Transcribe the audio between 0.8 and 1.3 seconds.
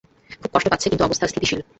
কিন্তু অবস্থা